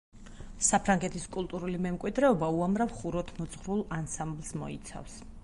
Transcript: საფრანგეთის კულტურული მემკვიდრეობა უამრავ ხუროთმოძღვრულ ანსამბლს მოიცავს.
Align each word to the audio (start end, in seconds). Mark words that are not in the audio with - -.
საფრანგეთის 0.67 1.27
კულტურული 1.35 1.81
მემკვიდრეობა 1.87 2.49
უამრავ 2.57 2.97
ხუროთმოძღვრულ 3.03 3.87
ანსამბლს 4.01 4.55
მოიცავს. 4.65 5.25